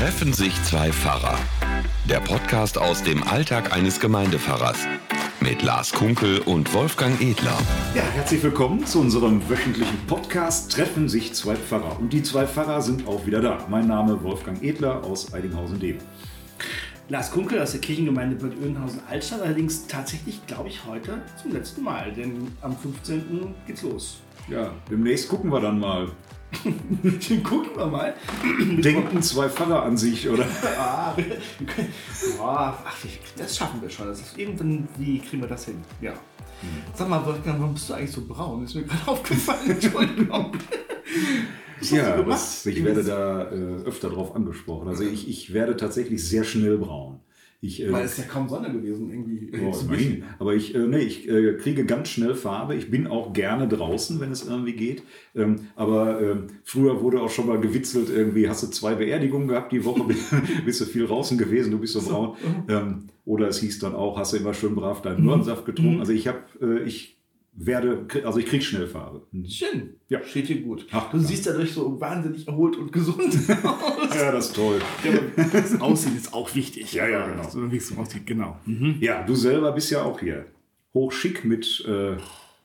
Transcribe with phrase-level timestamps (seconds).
[0.00, 1.38] Treffen sich zwei Pfarrer.
[2.08, 4.86] Der Podcast aus dem Alltag eines Gemeindepfarrers.
[5.40, 7.58] Mit Lars Kunkel und Wolfgang Edler.
[7.94, 12.00] Ja, herzlich willkommen zu unserem wöchentlichen Podcast Treffen sich zwei Pfarrer.
[12.00, 13.66] Und die zwei Pfarrer sind auch wieder da.
[13.68, 15.98] Mein Name Wolfgang Edler aus Eidinghausen-Dem.
[17.10, 22.10] Lars Kunkel aus der Kirchengemeinde Bad Oeynhausen-Altstadt, allerdings tatsächlich, glaube ich, heute zum letzten Mal,
[22.10, 23.54] denn am 15.
[23.66, 24.22] geht's los.
[24.48, 26.10] Ja, demnächst gucken wir dann mal.
[27.44, 28.14] Gucken wir mal.
[28.82, 30.44] Denken zwei Pfarrer an sich, oder?
[30.78, 31.14] Ah,
[32.38, 32.96] Boah, ach,
[33.36, 34.06] das schaffen wir schon.
[34.08, 35.82] Das ist, irgendwann, wie kriegen wir das hin?
[36.00, 36.12] Ja.
[36.94, 38.64] Sag mal, Wolfgang, warum bist du eigentlich so braun?
[38.64, 39.70] Ist mir gerade aufgefallen.
[39.70, 40.52] Entschuldigung.
[41.82, 44.88] Ja, das, ich werde da äh, öfter drauf angesprochen.
[44.88, 47.20] Also ich, ich werde tatsächlich sehr schnell braun.
[47.62, 49.52] Ich, äh, Weil es ist ja kaum Sonne gewesen, irgendwie.
[49.62, 50.24] Oh, bisschen.
[50.38, 52.74] Aber ich, äh, nee, ich äh, kriege ganz schnell Farbe.
[52.74, 55.02] Ich bin auch gerne draußen, wenn es irgendwie geht.
[55.34, 59.72] Ähm, aber ähm, früher wurde auch schon mal gewitzelt, irgendwie hast du zwei Beerdigungen gehabt
[59.72, 60.04] die Woche,
[60.64, 62.36] bist du viel draußen gewesen, du bist so braun.
[62.68, 66.00] Ähm, oder es hieß dann auch, hast du immer schön brav deinen Möhrensaft getrunken.
[66.00, 67.19] Also ich habe, äh, ich
[67.52, 68.46] werde, also ich
[68.86, 69.26] Farbe.
[69.48, 69.94] Schön.
[70.08, 70.22] Ja.
[70.24, 70.86] Steht dir gut.
[70.92, 73.20] Ach, du siehst dadurch so wahnsinnig erholt und gesund
[73.64, 74.14] aus.
[74.14, 74.80] Ja, das ist toll.
[75.52, 76.92] Das Aussehen ist auch wichtig.
[76.92, 77.48] Ja, ja, genau.
[77.48, 78.58] So wie es aussieht, genau.
[79.00, 80.46] Ja, du selber bist ja auch hier
[80.94, 82.16] hochschick mit äh,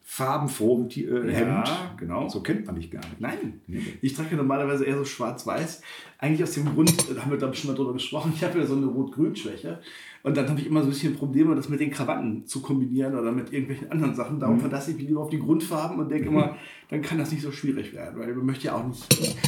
[0.04, 1.70] farbenfrohem äh, Hemd.
[1.98, 2.30] genau.
[2.30, 3.20] So kennt man dich gar nicht.
[3.20, 3.62] Nein,
[4.02, 5.82] ich trage normalerweise eher so schwarz-weiß.
[6.20, 8.60] Eigentlich aus dem Grund, da haben wir glaube ich schon mal drüber gesprochen, ich habe
[8.60, 9.80] ja so eine Rot-Grün-Schwäche.
[10.26, 13.16] Und dann habe ich immer so ein bisschen Probleme, das mit den Krawatten zu kombinieren
[13.16, 14.38] oder mit irgendwelchen anderen Sachen.
[14.38, 14.40] Mhm.
[14.40, 16.58] Darum verlasse ich mich lieber auf die Grundfarben und denke immer,
[16.90, 18.20] dann kann das nicht so schwierig werden.
[18.20, 19.06] Weil man möchte ja auch nicht,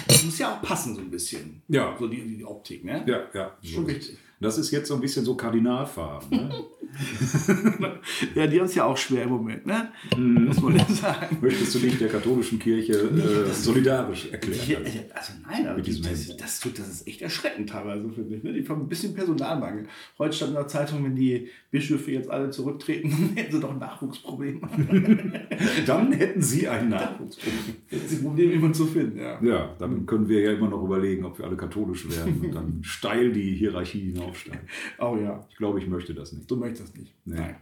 [0.08, 1.64] es muss ja auch passen so ein bisschen.
[1.68, 1.96] Ja.
[1.98, 3.04] So die, die Optik, ne?
[3.08, 3.58] Ja, ja.
[3.64, 4.20] Schon wichtig.
[4.40, 6.30] Das ist jetzt so ein bisschen so Kardinalfarben.
[6.30, 6.52] Ne?
[8.36, 9.92] Ja, die haben es ja auch schwer im Moment, ne?
[10.16, 10.46] Mhm.
[10.46, 11.38] Muss man ja sagen.
[11.42, 14.86] Möchtest du dich der katholischen Kirche äh, solidarisch erklären?
[14.86, 18.44] Hier, also nein, also diesem das, das, tut, das ist echt erschreckend teilweise, finde ich.
[18.44, 18.54] Ne?
[18.54, 19.88] Die haben ein bisschen Personalmangel.
[20.18, 23.72] Heute stand in der Zeitung, wenn die Bischöfe jetzt alle zurücktreten, dann hätten sie doch
[23.72, 24.62] ein Nachwuchsproblem.
[25.86, 27.76] Dann hätten Sie ein Nachwuchsproblem.
[27.90, 29.20] Das ist ein Problem, jemanden zu finden.
[29.20, 29.42] Ja.
[29.42, 32.80] Ja, dann können wir ja immer noch überlegen, ob wir alle katholisch werden und dann
[32.84, 34.68] steil die Hierarchie hinaufsteigen.
[35.00, 36.50] Oh ja, Ich glaube, ich möchte das nicht.
[36.50, 37.14] du möchtest nicht.
[37.26, 37.36] Nee.
[37.40, 37.56] Nein.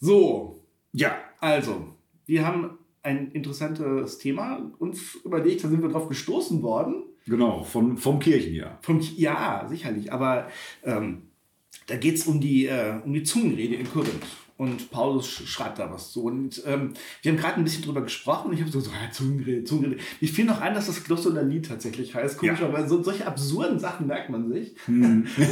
[0.00, 0.60] So,
[0.92, 1.88] Ja, also,
[2.26, 7.02] wir haben ein interessantes Thema uns überlegt, da sind wir drauf gestoßen worden.
[7.26, 8.78] genau, von, vom Kirchenjahr.
[8.82, 10.12] Vom, ja, sicherlich.
[10.12, 10.48] Aber
[10.84, 11.22] ähm,
[11.86, 14.24] da geht es um, die, äh, um die Zungenrede in Korinth.
[14.56, 16.22] Und Paulus sch- schreibt da was zu.
[16.24, 18.48] Und ähm, wir haben gerade ein bisschen drüber gesprochen.
[18.50, 20.00] Und ich habe so, so ja, Zungenrede, Zungenrede.
[20.20, 22.38] Mir fiel noch ein, dass das Glossolalie tatsächlich heißt.
[22.38, 24.74] Komischerweise, so, solche absurden Sachen merkt man sich.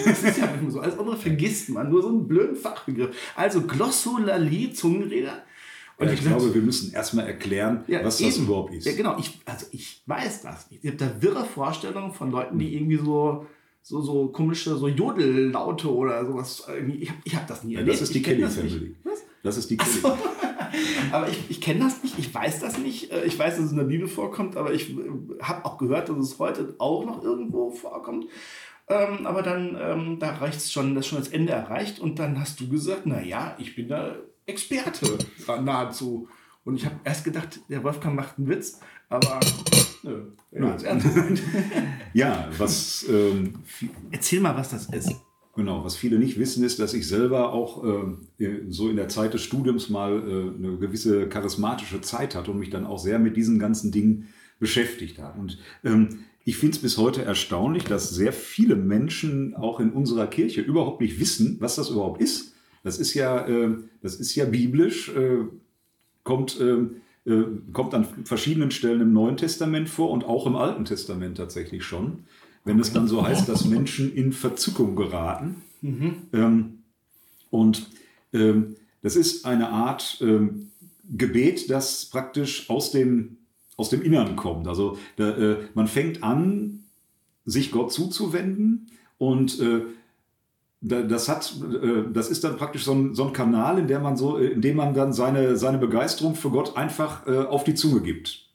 [0.07, 0.81] das ist ja manchmal so.
[0.81, 1.91] Alles andere vergisst man.
[1.91, 3.17] Nur so einen blöden Fachbegriff.
[3.35, 5.33] Also Glossolalie, Zungenrede.
[5.99, 8.47] Und Ja, ich glaube, wir müssen erstmal erklären, ja, was das eben.
[8.47, 8.87] überhaupt ist.
[8.87, 9.19] Ja, genau.
[9.19, 10.83] Ich, also ich weiß das nicht.
[10.85, 13.47] Ich habe da wirre Vorstellungen von Leuten, die irgendwie so,
[13.83, 16.67] so, so komische so Jodellaute oder sowas.
[16.99, 17.95] Ich habe ich hab das nie Ja, erlebt.
[17.97, 18.43] das ist die Kelly.
[18.49, 18.97] Family.
[19.05, 19.23] Was?
[19.43, 19.99] Das ist die Kelly.
[21.13, 23.11] Aber ich, ich kenne das nicht, ich weiß das nicht.
[23.13, 24.95] Äh, Ich weiß, dass es in der Bibel vorkommt, aber ich
[25.43, 28.27] habe auch gehört, dass es heute auch noch irgendwo vorkommt.
[28.89, 32.19] Ähm, aber dann, ähm, da reicht es schon, das ist schon das Ende erreicht und
[32.19, 34.17] dann hast du gesagt, naja, ich bin da
[34.47, 35.19] Experte
[35.63, 36.29] nahezu.
[36.65, 38.79] Und ich habe erst gedacht, der Wolfgang macht einen Witz,
[39.09, 39.41] aber
[40.03, 41.09] nö, er hat's ernst.
[42.15, 43.55] Ja, was, ähm,
[44.11, 45.13] Erzähl mal, was das ist.
[45.57, 48.29] genau, was viele nicht wissen, ist, dass ich selber auch ähm,
[48.69, 52.71] so in der Zeit des Studiums mal äh, eine gewisse charismatische Zeit hatte und mich
[52.71, 54.29] dann auch sehr mit diesen ganzen Dingen
[54.61, 55.41] beschäftigt habe.
[55.41, 60.27] Und ähm, ich finde es bis heute erstaunlich, dass sehr viele Menschen auch in unserer
[60.27, 62.55] Kirche überhaupt nicht wissen, was das überhaupt ist.
[62.85, 65.45] Das ist ja, äh, das ist ja biblisch, äh,
[66.25, 70.85] kommt, ähm, äh, kommt an verschiedenen Stellen im Neuen Testament vor und auch im Alten
[70.85, 72.25] Testament tatsächlich schon.
[72.65, 75.63] Wenn es dann so heißt, dass Menschen in Verzückung geraten.
[76.33, 76.79] Ähm,
[77.51, 77.91] und
[78.33, 80.71] ähm, das ist eine Art ähm,
[81.11, 83.39] Gebet, das praktisch aus dem,
[83.77, 84.69] aus dem Innern kommt.
[84.69, 86.85] Also da, äh, man fängt an,
[87.45, 89.83] sich Gott zuzuwenden und äh,
[90.83, 94.17] das hat, äh, das ist dann praktisch so ein, so ein Kanal, in, der man
[94.17, 97.75] so, äh, in dem man dann seine, seine Begeisterung für Gott einfach äh, auf die
[97.75, 98.49] Zunge gibt.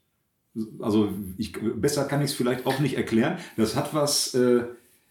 [0.79, 3.37] Also ich, besser kann ich es vielleicht auch nicht erklären.
[3.57, 4.35] Das hat was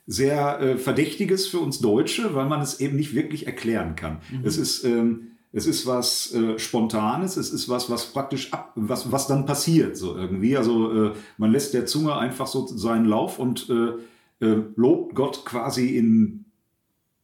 [0.08, 4.18] sehr Verdächtiges für uns Deutsche, weil man es eben nicht wirklich erklären kann.
[4.42, 9.12] Es ist ähm, es ist was äh, Spontanes, es ist was, was praktisch ab, was,
[9.12, 10.56] was dann passiert, so irgendwie.
[10.56, 15.96] Also äh, man lässt der Zunge einfach so seinen Lauf und äh, lobt Gott quasi
[15.96, 16.45] in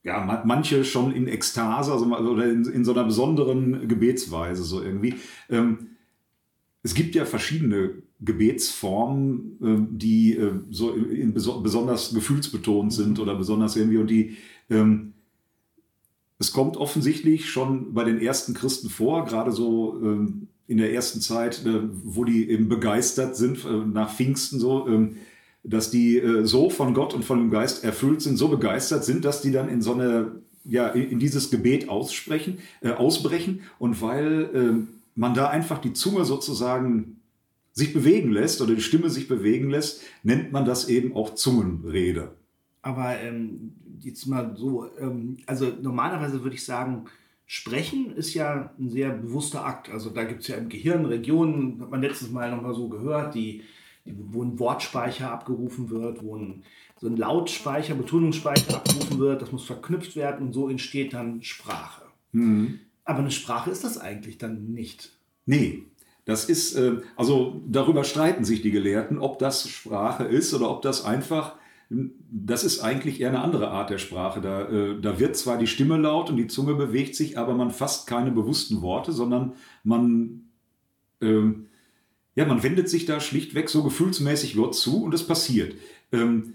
[0.05, 4.83] ja, ma- manche schon in Ekstase also, oder in, in so einer besonderen Gebetsweise, so
[4.83, 5.15] irgendwie.
[5.49, 5.91] Ähm,
[6.83, 13.77] es gibt ja verschiedene Gebetsformen, äh, die äh, so in, besonders gefühlsbetont sind oder besonders
[13.77, 14.37] irgendwie und die
[14.71, 15.13] ähm,
[16.39, 21.21] es kommt offensichtlich schon bei den ersten Christen vor, gerade so ähm, in der ersten
[21.21, 25.17] Zeit, äh, wo die eben begeistert sind nach Pfingsten so, ähm,
[25.65, 29.43] dass die so von Gott und von dem Geist erfüllt sind, so begeistert sind, dass
[29.43, 30.33] die dann in so eine
[30.65, 37.21] ja in dieses Gebet aussprechen, ausbrechen und weil man da einfach die Zunge sozusagen
[37.73, 42.33] sich bewegen lässt oder die Stimme sich bewegen lässt, nennt man das eben auch Zungenrede.
[42.83, 47.05] Aber ähm, jetzt mal so, ähm, also normalerweise würde ich sagen,
[47.47, 49.91] Sprechen ist ja ein sehr bewusster Akt.
[49.91, 53.35] Also da gibt es ja im Gehirn Regionen, hat man letztes Mal nochmal so gehört,
[53.35, 53.63] die,
[54.05, 56.65] wo ein Wortspeicher abgerufen wird, wo ein,
[57.01, 62.03] so ein Lautspeicher, Betonungsspeicher abgerufen wird, das muss verknüpft werden und so entsteht dann Sprache.
[62.33, 62.81] Mhm.
[63.05, 65.19] Aber eine Sprache ist das eigentlich dann nicht.
[65.47, 65.85] Nee,
[66.25, 70.83] das ist, äh, also darüber streiten sich die Gelehrten, ob das Sprache ist oder ob
[70.83, 71.57] das einfach,
[71.91, 74.41] das ist eigentlich eher eine andere Art der Sprache.
[74.41, 77.71] Da, äh, da wird zwar die Stimme laut und die Zunge bewegt sich, aber man
[77.71, 80.49] fasst keine bewussten Worte, sondern man,
[81.21, 81.67] ähm,
[82.35, 85.75] ja, man wendet sich da schlichtweg so gefühlsmäßig Gott zu und es passiert.
[86.13, 86.55] Ähm,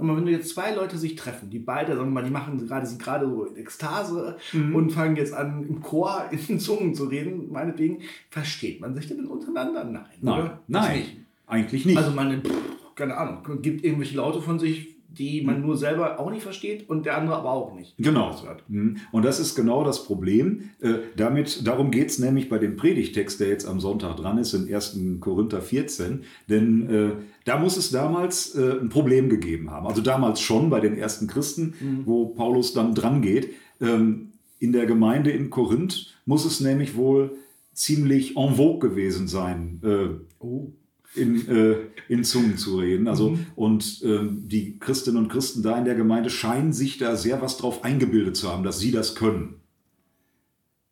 [0.00, 2.66] aber wenn du jetzt zwei Leute sich treffen, die beide, sagen wir mal, die machen
[2.66, 4.74] gerade, sind gerade so in Ekstase mhm.
[4.74, 8.00] und fangen jetzt an, im Chor in den Zungen zu reden, meinetwegen,
[8.30, 9.84] versteht man sich denn untereinander?
[9.84, 10.04] Nein.
[10.20, 10.60] Nein, oder?
[10.68, 11.16] nein, nicht.
[11.46, 11.98] eigentlich nicht.
[11.98, 16.30] Also man, pff, keine Ahnung, gibt irgendwelche Laute von sich, die man nur selber auch
[16.30, 17.94] nicht versteht und der andere aber auch nicht.
[17.98, 18.34] Genau.
[18.68, 18.98] Mhm.
[19.10, 20.70] Und das ist genau das Problem.
[20.80, 24.54] Äh, damit, darum geht es nämlich bei dem Predigtext, der jetzt am Sonntag dran ist,
[24.54, 24.98] in 1.
[25.20, 26.22] Korinther 14.
[26.48, 27.10] Denn äh,
[27.44, 29.86] da muss es damals äh, ein Problem gegeben haben.
[29.86, 32.02] Also damals schon bei den ersten Christen, mhm.
[32.06, 33.50] wo Paulus dann dran geht.
[33.80, 37.32] Ähm, in der Gemeinde in Korinth muss es nämlich wohl
[37.72, 39.80] ziemlich en vogue gewesen sein.
[39.82, 40.68] Äh, oh
[41.14, 41.76] in, äh,
[42.08, 43.08] in Zungen zu reden.
[43.08, 43.46] Also, mhm.
[43.56, 47.56] Und ähm, die Christinnen und Christen da in der Gemeinde scheinen sich da sehr was
[47.56, 49.56] drauf eingebildet zu haben, dass sie das können.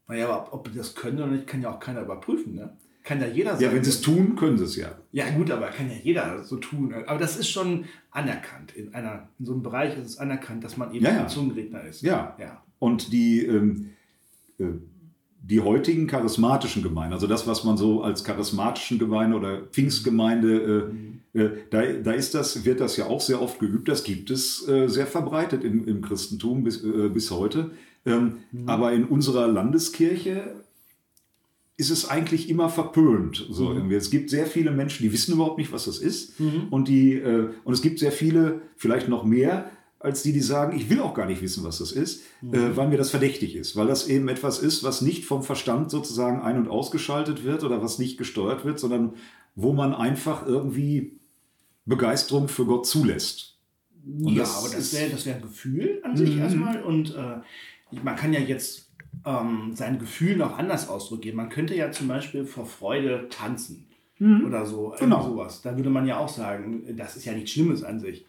[0.09, 2.55] Naja, aber ob die das können oder nicht, kann ja auch keiner überprüfen.
[2.55, 2.76] Ne?
[3.05, 3.65] Kann ja jeder sagen.
[3.65, 4.99] Ja, wenn sie es tun, können sie es ja.
[5.12, 6.94] Ja, gut, aber kann ja jeder so tun.
[7.06, 8.75] Aber das ist schon anerkannt.
[8.75, 11.20] In, einer, in so einem Bereich ist es anerkannt, dass man eben ja, ja.
[11.23, 12.03] ein Zungenredner ist.
[12.03, 12.37] Ja.
[12.38, 12.62] ja.
[12.79, 13.44] Und die.
[13.44, 13.91] Ähm,
[14.59, 14.65] äh,
[15.49, 20.93] die heutigen charismatischen Gemeinden, also das, was man so als charismatischen Gemeinde oder Pfingstgemeinde,
[21.35, 24.31] äh, äh, da, da ist das, wird das ja auch sehr oft geübt, das gibt
[24.31, 27.71] es äh, sehr verbreitet im, im Christentum bis, äh, bis heute.
[28.05, 28.69] Ähm, mhm.
[28.69, 30.55] Aber in unserer Landeskirche
[31.79, 33.47] ist es eigentlich immer verpönt.
[33.49, 33.91] So mhm.
[33.93, 36.39] Es gibt sehr viele Menschen, die wissen überhaupt nicht, was das ist.
[36.41, 36.67] Mhm.
[36.71, 40.77] Und, die, äh, und es gibt sehr viele, vielleicht noch mehr, als die, die sagen,
[40.77, 42.55] ich will auch gar nicht wissen, was das ist, mhm.
[42.55, 45.91] äh, weil mir das verdächtig ist, weil das eben etwas ist, was nicht vom Verstand
[45.91, 49.15] sozusagen ein- und ausgeschaltet wird oder was nicht gesteuert wird, sondern
[49.55, 51.19] wo man einfach irgendwie
[51.85, 53.56] Begeisterung für Gott zulässt.
[54.06, 56.43] Und ja, das aber das wäre das wär ein Gefühl an sich mhm.
[56.43, 57.39] erstmal und äh,
[58.03, 58.93] man kann ja jetzt
[59.25, 61.35] ähm, sein Gefühl noch anders ausdrücken.
[61.35, 63.87] Man könnte ja zum Beispiel vor Freude tanzen.
[64.19, 64.47] Mhm.
[64.47, 65.23] Oder so, genau.
[65.23, 65.62] sowas.
[65.62, 68.25] Da würde man ja auch sagen, das ist ja nichts Schlimmes an sich.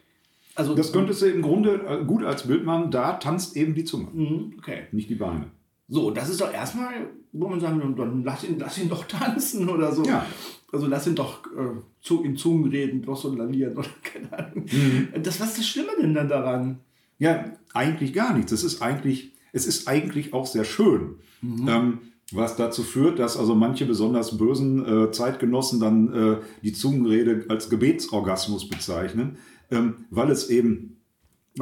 [0.59, 2.91] Also, das könntest du im Grunde äh, gut als Bild machen.
[2.91, 4.87] Da tanzt eben die Zunge, mhm, okay.
[4.91, 5.45] nicht die Beine.
[5.87, 9.69] So, das ist doch erstmal, wo man sagen, dann lass ihn, lass ihn doch tanzen
[9.69, 10.03] oder so.
[10.03, 10.25] Ja.
[10.73, 14.65] Also lass ihn doch äh, in Zungen reden, glossolalieren oder keine Ahnung.
[14.69, 15.23] Mhm.
[15.23, 16.79] Das, was ist das Schlimme denn dann daran?
[17.19, 18.51] Ja, eigentlich gar nichts.
[18.51, 21.15] Es ist eigentlich, es ist eigentlich auch sehr schön.
[21.41, 21.67] Mhm.
[21.69, 21.97] Ähm,
[22.33, 27.69] was dazu führt, dass also manche besonders bösen äh, Zeitgenossen dann äh, die Zungenrede als
[27.69, 29.37] Gebetsorgasmus bezeichnen
[29.71, 30.99] ähm, weil es eben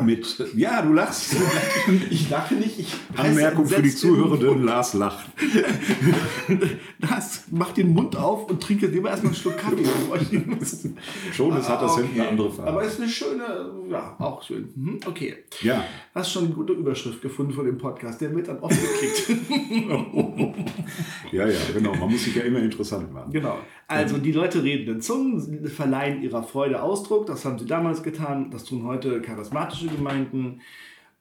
[0.03, 1.35] mit, ja, du lachst.
[2.09, 2.79] Ich lache nicht.
[2.79, 5.27] Ich Anmerkung für die Zuhörenden, Lars lacht.
[6.99, 9.85] Lars, mach den Mund auf und trinke lieber erstmal einen Schluck Kaffee.
[11.31, 12.01] schon, es hat das okay.
[12.03, 12.71] hinten eine andere Farbe.
[12.71, 14.69] Aber es ist eine schöne, ja, auch schön.
[14.75, 15.37] Mhm, okay.
[15.61, 15.83] Ja.
[16.13, 18.19] Hast schon eine gute Überschrift gefunden von dem Podcast.
[18.19, 19.29] Der wird dann oft geklickt.
[21.31, 21.95] ja, ja, genau.
[21.95, 23.31] Man muss sich ja immer interessant machen.
[23.31, 23.59] Genau.
[23.87, 27.25] Also die Leute reden in Zungen, verleihen ihrer Freude Ausdruck.
[27.25, 28.51] Das haben sie damals getan.
[28.51, 30.61] Das tun heute charismatische Gemeinden.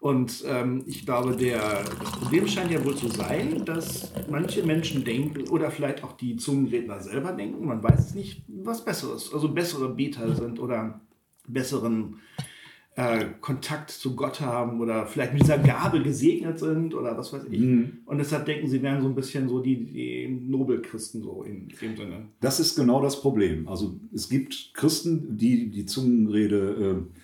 [0.00, 5.04] Und ähm, ich glaube, der, das Problem scheint ja wohl zu sein, dass manche Menschen
[5.04, 9.48] denken, oder vielleicht auch die Zungenredner selber denken, man weiß es nicht, was Besseres, also
[9.48, 11.00] bessere Beter sind oder
[11.48, 12.20] besseren
[12.96, 17.44] äh, Kontakt zu Gott haben oder vielleicht mit dieser Gabe gesegnet sind oder was weiß
[17.50, 17.60] ich.
[17.60, 17.98] Mhm.
[18.06, 21.96] Und deshalb denken sie, wären so ein bisschen so die, die Nobelchristen so in dem
[21.96, 22.28] Sinne.
[22.40, 23.68] Das ist genau das Problem.
[23.68, 27.20] Also es gibt Christen, die die Zungenrede äh,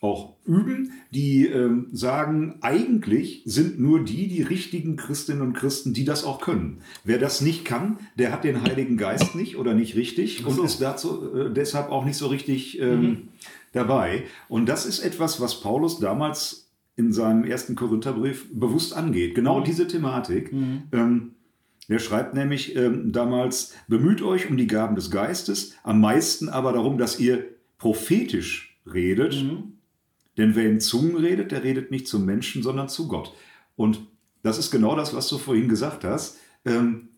[0.00, 6.04] auch üben, die ähm, sagen, eigentlich sind nur die die richtigen Christinnen und Christen, die
[6.04, 6.78] das auch können.
[7.04, 10.80] Wer das nicht kann, der hat den Heiligen Geist nicht oder nicht richtig und ist
[10.80, 13.28] dazu äh, deshalb auch nicht so richtig ähm, mhm.
[13.72, 14.24] Dabei.
[14.48, 19.34] Und das ist etwas, was Paulus damals in seinem ersten Korintherbrief bewusst angeht.
[19.34, 19.64] Genau mhm.
[19.64, 20.52] diese Thematik.
[20.52, 20.82] Mhm.
[20.92, 21.34] Ähm,
[21.88, 26.72] er schreibt nämlich ähm, damals, bemüht euch um die Gaben des Geistes, am meisten aber
[26.72, 27.44] darum, dass ihr
[27.78, 29.42] prophetisch redet.
[29.42, 29.72] Mhm
[30.40, 33.34] denn wer in Zungen redet, der redet nicht zum Menschen, sondern zu Gott.
[33.76, 34.00] Und
[34.42, 36.38] das ist genau das, was du vorhin gesagt hast.
[36.64, 37.08] Ähm,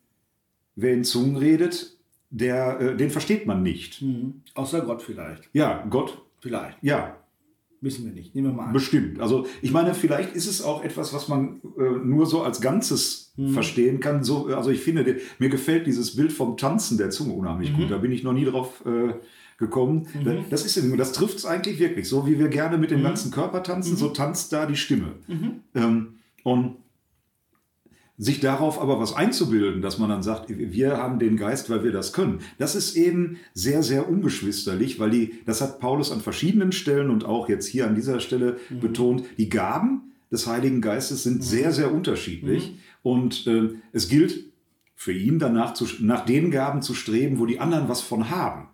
[0.74, 1.96] wer in Zungen redet,
[2.30, 4.02] der, äh, den versteht man nicht.
[4.02, 4.42] Mhm.
[4.54, 5.48] Außer Gott vielleicht.
[5.52, 6.20] Ja, Gott.
[6.42, 6.76] Vielleicht.
[6.82, 7.16] Ja.
[7.80, 8.34] Wissen wir nicht.
[8.34, 8.72] Nehmen wir mal an.
[8.72, 9.20] Bestimmt.
[9.20, 13.32] Also ich meine, vielleicht ist es auch etwas, was man äh, nur so als Ganzes
[13.36, 13.50] mhm.
[13.54, 14.22] verstehen kann.
[14.22, 17.76] So, also ich finde, mir gefällt dieses Bild vom Tanzen der Zunge unheimlich mhm.
[17.76, 17.90] gut.
[17.90, 19.14] Da bin ich noch nie drauf äh,
[19.58, 20.06] gekommen.
[20.14, 20.44] Mhm.
[20.50, 22.08] Das ist das trifft es eigentlich wirklich.
[22.08, 23.04] So wie wir gerne mit dem mhm.
[23.04, 23.98] ganzen Körper tanzen, mhm.
[23.98, 25.14] so tanzt da die Stimme.
[25.26, 25.60] Mhm.
[25.74, 26.76] Ähm, und
[28.22, 31.90] sich darauf aber was einzubilden, dass man dann sagt, wir haben den Geist, weil wir
[31.90, 32.38] das können.
[32.56, 37.24] Das ist eben sehr, sehr ungeschwisterlich, weil die, das hat Paulus an verschiedenen Stellen und
[37.24, 38.80] auch jetzt hier an dieser Stelle mhm.
[38.80, 41.42] betont, die Gaben des Heiligen Geistes sind mhm.
[41.42, 42.70] sehr, sehr unterschiedlich.
[42.70, 42.78] Mhm.
[43.02, 44.44] Und äh, es gilt
[44.94, 48.68] für ihn danach zu, nach den Gaben zu streben, wo die anderen was von haben.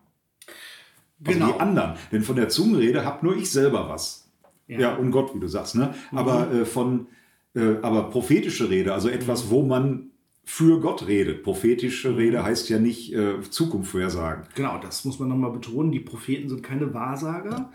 [1.25, 1.53] Also genau.
[1.53, 1.95] die anderen.
[2.13, 4.29] Denn von der Zungenrede habt nur ich selber was.
[4.67, 5.75] Ja, ja und Gott, wie du sagst.
[5.75, 5.95] Ne?
[6.13, 6.19] Mhm.
[6.19, 7.07] Aber äh, von
[7.83, 10.11] aber prophetische Rede, also etwas, wo man
[10.49, 11.43] für Gott redet.
[11.43, 12.43] Prophetische Rede mhm.
[12.45, 14.45] heißt ja nicht äh, Zukunft vorhersagen.
[14.55, 15.93] Genau, das muss man nochmal betonen.
[15.93, 17.71] Die Propheten sind keine Wahrsager,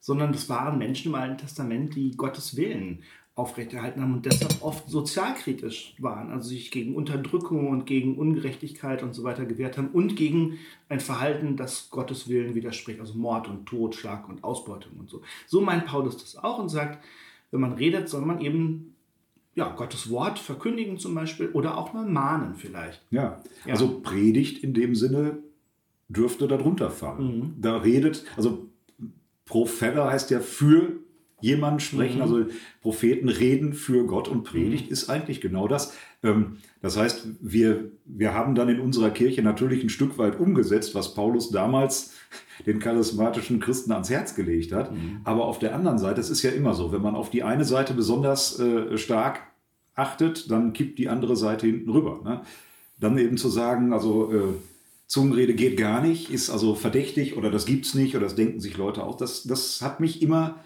[0.00, 3.04] sondern das waren Menschen im Alten Testament, die Gottes Willen
[3.36, 9.14] aufrechterhalten haben und deshalb oft sozialkritisch waren, also sich gegen Unterdrückung und gegen Ungerechtigkeit und
[9.14, 13.66] so weiter gewehrt haben und gegen ein Verhalten, das Gottes Willen widerspricht, also Mord und
[13.66, 15.22] Totschlag und Ausbeutung und so.
[15.46, 17.04] So meint Paulus das auch und sagt,
[17.52, 18.95] wenn man redet, soll man eben
[19.56, 23.02] ja, Gottes Wort verkündigen zum Beispiel oder auch mal mahnen vielleicht.
[23.10, 23.72] Ja, ja.
[23.72, 25.38] also Predigt in dem Sinne
[26.08, 27.38] dürfte darunter fallen.
[27.38, 27.54] Mhm.
[27.58, 28.68] Da redet, also
[29.46, 31.00] Profeller heißt ja für
[31.40, 32.16] jemanden sprechen.
[32.16, 32.22] Mhm.
[32.22, 32.46] Also
[32.80, 34.92] Propheten reden für Gott und Predigt mhm.
[34.92, 35.94] ist eigentlich genau das.
[36.22, 40.94] Ähm, das heißt, wir, wir haben dann in unserer Kirche natürlich ein Stück weit umgesetzt,
[40.94, 42.14] was Paulus damals
[42.66, 44.92] den charismatischen Christen ans Herz gelegt hat.
[44.92, 45.20] Mhm.
[45.24, 47.64] Aber auf der anderen Seite, es ist ja immer so, wenn man auf die eine
[47.64, 49.40] Seite besonders äh, stark
[49.94, 52.20] achtet, dann kippt die andere Seite hinten rüber.
[52.24, 52.42] Ne?
[52.98, 54.54] Dann eben zu sagen, also äh,
[55.06, 58.60] Zungenrede geht gar nicht, ist also verdächtig oder das gibt es nicht oder das denken
[58.60, 59.16] sich Leute auch.
[59.16, 60.56] Das, das hat mich immer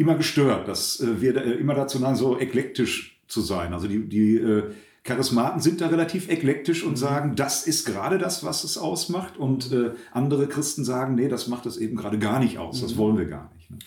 [0.00, 3.72] immer gestört, dass äh, wir äh, immer dazu neigen, so eklektisch zu sein.
[3.72, 4.64] Also die, die äh,
[5.04, 6.96] Charismaten sind da relativ eklektisch und mhm.
[6.96, 9.36] sagen, das ist gerade das, was es ausmacht.
[9.36, 12.80] Und äh, andere Christen sagen, nee, das macht es eben gerade gar nicht aus.
[12.80, 12.98] Das mhm.
[12.98, 13.70] wollen wir gar nicht.
[13.70, 13.78] Ne?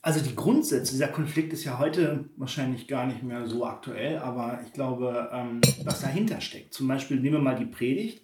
[0.00, 4.60] Also die Grundsätze, dieser Konflikt ist ja heute wahrscheinlich gar nicht mehr so aktuell, aber
[4.64, 6.72] ich glaube, ähm, was dahinter steckt.
[6.72, 8.22] Zum Beispiel nehmen wir mal die Predigt.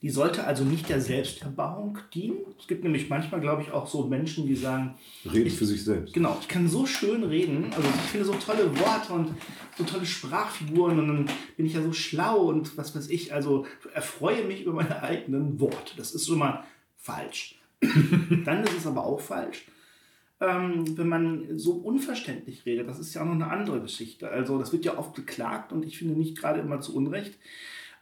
[0.00, 2.38] Die sollte also nicht der Selbsterbauung dienen.
[2.58, 4.94] Es gibt nämlich manchmal, glaube ich, auch so Menschen, die sagen.
[5.24, 6.14] Reden für sich selbst.
[6.14, 7.72] Genau, ich kann so schön reden.
[7.74, 9.34] Also ich finde so tolle Worte und
[9.76, 11.26] so tolle Sprachfiguren und dann
[11.56, 13.34] bin ich ja so schlau und was weiß ich.
[13.34, 15.96] Also erfreue mich über meine eigenen Worte.
[15.96, 16.62] Das ist schon mal
[16.96, 17.56] falsch.
[18.44, 19.66] dann ist es aber auch falsch,
[20.40, 22.88] ähm, wenn man so unverständlich redet.
[22.88, 24.28] Das ist ja auch noch eine andere Geschichte.
[24.28, 27.34] Also das wird ja oft geklagt und ich finde nicht gerade immer zu Unrecht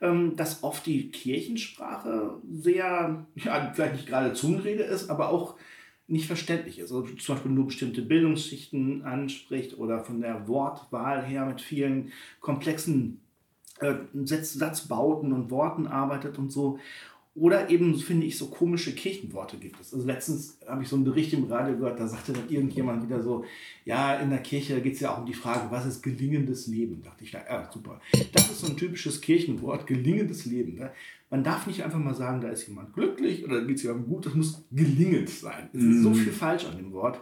[0.01, 5.57] dass oft die Kirchensprache sehr, ja, vielleicht nicht gerade Zungenrede ist, aber auch
[6.09, 6.93] nicht verständlich ist.
[6.93, 13.21] Also zum Beispiel nur bestimmte Bildungsschichten anspricht oder von der Wortwahl her mit vielen komplexen
[13.81, 16.79] äh, Satzbauten und Worten arbeitet und so.
[17.37, 19.93] Oder eben, finde ich, so komische Kirchenworte gibt es.
[19.93, 23.23] Also letztens habe ich so einen Bericht im Radio gehört, da sagte dann irgendjemand wieder
[23.23, 23.45] so,
[23.85, 27.03] ja, in der Kirche geht es ja auch um die Frage, was ist gelingendes Leben?
[27.03, 28.01] Da dachte ich, ja, super.
[28.33, 30.77] Das ist so ein typisches Kirchenwort, gelingendes Leben.
[30.77, 30.91] Ne?
[31.29, 34.09] Man darf nicht einfach mal sagen, da ist jemand glücklich oder da geht es jemandem
[34.09, 35.69] gut, das muss gelingend sein.
[35.75, 36.15] Es ist so mhm.
[36.15, 37.21] viel falsch an dem Wort,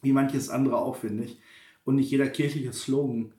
[0.00, 1.38] wie manches andere auch, finde ich.
[1.84, 3.32] Und nicht jeder kirchliche Slogan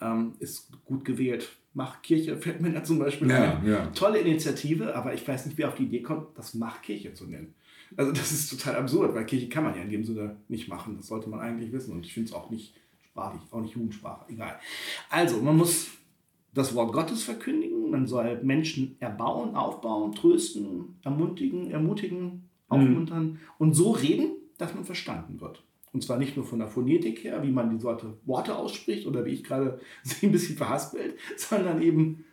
[0.00, 1.56] ähm, ist gut gewählt.
[1.74, 3.86] Mach Kirche fällt mir da zum Beispiel ja, eine ja.
[3.88, 7.26] tolle Initiative, aber ich weiß nicht, wer auf die Idee kommt, das Mach Kirche zu
[7.26, 7.54] nennen.
[7.96, 10.96] Also das ist total absurd, weil Kirche kann man ja in dem Sinne nicht machen.
[10.96, 14.30] Das sollte man eigentlich wissen und ich finde es auch nicht sprachlich, auch nicht Jugendsprache,
[14.30, 14.58] egal.
[15.10, 15.88] Also man muss
[16.54, 22.40] das Wort Gottes verkündigen, man soll Menschen erbauen, aufbauen, trösten, ermutigen, ermutigen, mhm.
[22.68, 23.38] aufmuntern mhm.
[23.58, 25.62] und so reden, dass man verstanden wird.
[25.92, 29.24] Und zwar nicht nur von der Phonetik her, wie man die Sorte Worte ausspricht oder
[29.24, 32.24] wie ich gerade sie ein bisschen verhaspelt, sondern eben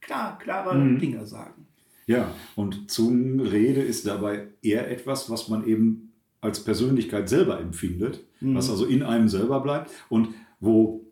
[0.00, 0.98] klar, klare mhm.
[0.98, 1.66] Dinge sagen.
[2.06, 8.70] Ja, und Zungenrede ist dabei eher etwas, was man eben als Persönlichkeit selber empfindet, was
[8.70, 10.28] also in einem selber bleibt und
[10.60, 11.04] wo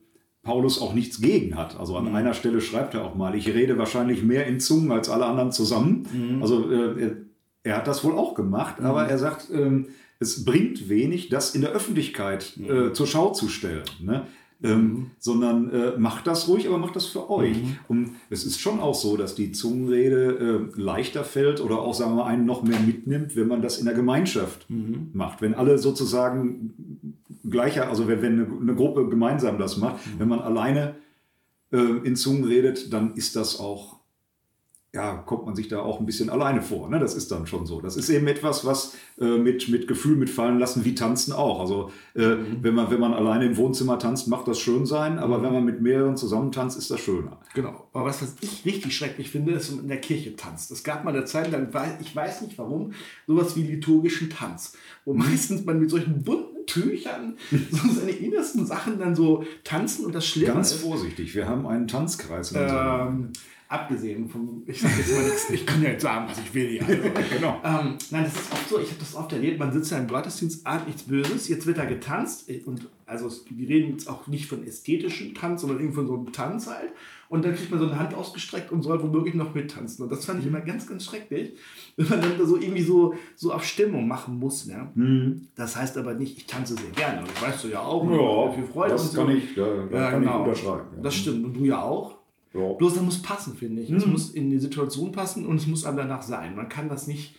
[0.44, 1.78] Paulus auch nichts gegen hat.
[1.80, 5.08] Also an einer Stelle schreibt er auch mal, ich rede wahrscheinlich mehr in Zungen als
[5.08, 6.38] alle anderen zusammen.
[6.40, 7.16] Also äh, er,
[7.64, 9.88] er hat das wohl auch gemacht, aber er sagt, ähm,
[10.20, 13.84] es bringt wenig, das in der Öffentlichkeit äh, zur Schau zu stellen.
[14.00, 14.26] Ne?
[14.62, 17.56] Ähm, sondern äh, macht das ruhig, aber macht das für euch.
[17.86, 22.12] Und es ist schon auch so, dass die Zungenrede äh, leichter fällt oder auch, sagen
[22.12, 24.66] wir mal, einen noch mehr mitnimmt, wenn man das in der Gemeinschaft
[25.12, 25.42] macht.
[25.42, 27.18] Wenn alle sozusagen
[27.48, 30.94] gleicher, also wenn, wenn eine, eine Gruppe gemeinsam das macht, wenn man alleine
[31.70, 33.98] äh, in Zungen redet, dann ist das auch
[34.94, 36.88] ja, kommt man sich da auch ein bisschen alleine vor.
[36.88, 37.00] Ne?
[37.00, 37.80] Das ist dann schon so.
[37.80, 41.58] Das ist eben etwas, was äh, mit, mit Gefühl mitfallen lassen, wie Tanzen auch.
[41.58, 45.42] Also äh, wenn, man, wenn man alleine im Wohnzimmer tanzt, macht das schön sein, aber
[45.42, 47.40] wenn man mit mehreren zusammen tanzt, ist das schöner.
[47.54, 47.88] Genau.
[47.92, 50.70] Aber was, was ich richtig schrecklich finde, ist, wenn man in der Kirche tanzt.
[50.70, 51.68] Es gab mal eine Zeit lang,
[52.00, 52.92] ich weiß nicht warum,
[53.26, 54.74] sowas wie liturgischen Tanz,
[55.04, 60.14] wo meistens man mit solchen bunten Tüchern so seine innersten Sachen dann so tanzen und
[60.14, 63.32] das Schlimme Ganz ist, vorsichtig, wir haben einen Tanzkreis in ähm,
[63.68, 66.68] abgesehen vom, ich sag jetzt mal nichts, ich kann ja jetzt sagen, was ich will
[66.68, 66.82] hier.
[66.82, 67.60] Also, Genau.
[67.64, 70.06] ähm, nein, das ist oft so, ich habe das oft erlebt, man sitzt ja im
[70.06, 74.46] Gottesdienst, ahnt nichts Böses, jetzt wird da getanzt und also wir reden jetzt auch nicht
[74.46, 76.90] von ästhetischen Tanz, sondern irgendwie von so einem Tanz halt
[77.28, 80.24] und dann kriegt man so eine Hand ausgestreckt und soll womöglich noch mittanzen und das
[80.24, 81.52] fand ich immer ganz, ganz schrecklich,
[81.96, 84.66] wenn man dann da so irgendwie so, so auf Stimmung machen muss.
[84.66, 85.40] Ne?
[85.56, 88.64] Das heißt aber nicht, ich tanze sehr gerne das weißt du ja auch, Ja, viel
[88.64, 89.24] Freude das und so.
[89.24, 90.32] kann ich, da Ja, kann genau.
[90.42, 90.88] ich unterschreiben.
[90.96, 91.02] Ja.
[91.02, 92.18] Das stimmt und du ja auch.
[92.54, 92.72] Ja.
[92.72, 93.90] Bloß da muss passen, finde ich.
[93.90, 96.54] Es muss in die Situation passen und es muss einem danach sein.
[96.54, 97.34] Man kann das nicht,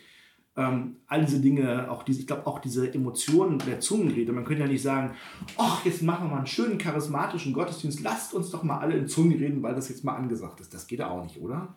[0.56, 4.62] ähm, all diese Dinge, auch diese, ich glaube auch diese Emotionen der Zungenrede, man könnte
[4.62, 5.14] ja nicht sagen,
[5.56, 9.08] ach, jetzt machen wir mal einen schönen charismatischen Gottesdienst, lasst uns doch mal alle in
[9.08, 10.72] Zungen reden, weil das jetzt mal angesagt ist.
[10.72, 11.76] Das geht ja auch nicht, oder?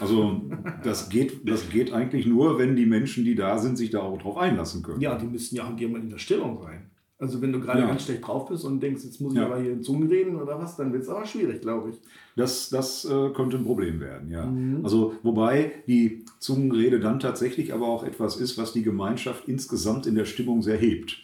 [0.00, 0.42] Also
[0.82, 4.18] das geht, das geht eigentlich nur, wenn die Menschen, die da sind, sich da auch
[4.18, 5.00] drauf einlassen können.
[5.00, 6.90] Ja, die müssten ja auch jemand in der Stimmung sein.
[7.22, 7.86] Also wenn du gerade Ja.
[7.86, 9.46] ganz schlecht drauf bist und denkst, jetzt muss ich Ja.
[9.46, 11.96] aber hier in Zungen reden oder was, dann wird es aber schwierig, glaube ich.
[12.34, 14.44] Das, das äh, könnte ein Problem werden, ja.
[14.44, 14.80] Mhm.
[14.84, 20.16] Also wobei die Zungenrede dann tatsächlich aber auch etwas ist, was die Gemeinschaft insgesamt in
[20.16, 21.16] der Stimmung sehr hebt.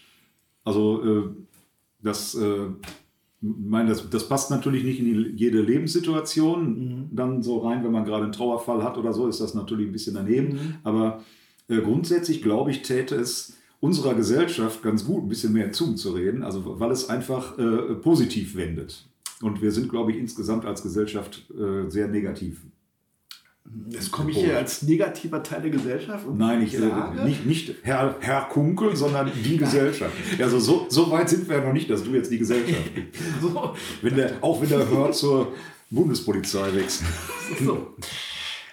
[0.62, 1.23] Also äh,
[2.00, 2.67] das, äh,
[3.40, 7.08] meine, das, das passt natürlich nicht in die, jede Lebenssituation.
[7.13, 9.93] Dann so rein, wenn man gerade einen Trauerfall hat oder so, ist das natürlich ein
[9.93, 10.76] bisschen daneben.
[10.84, 11.25] Aber
[11.69, 15.97] äh, grundsätzlich glaube ich, täte es unserer Gesellschaft ganz gut, ein bisschen mehr in Zungen
[15.97, 19.06] zu reden, also weil es einfach äh, positiv wendet.
[19.41, 22.60] Und wir sind, glaube ich, insgesamt als Gesellschaft äh, sehr negativ.
[23.91, 27.45] Jetzt komme ich hier als negativer Teil der Gesellschaft und Nein, ich, sage, äh, nicht,
[27.45, 30.14] nicht Herr, Herr Kunkel, sondern die Gesellschaft.
[30.41, 33.08] Also so, so weit sind wir ja noch nicht, dass du jetzt die Gesellschaft bist.
[33.43, 35.52] so, Wenn der, auch wenn der Hör zur
[35.91, 37.08] Bundespolizei wechselt.
[37.62, 37.95] So.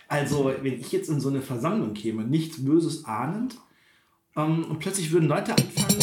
[0.07, 3.55] Also, wenn ich jetzt in so eine Versammlung käme, nichts Böses ahnend,
[4.35, 5.99] ähm, und plötzlich würden Leute anfangen,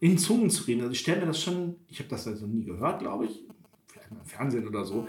[0.00, 0.80] in Zungen zu reden.
[0.80, 3.44] Also, ich stelle mir das schon, ich habe das also nie gehört, glaube ich,
[3.86, 5.06] vielleicht mal im Fernsehen oder so.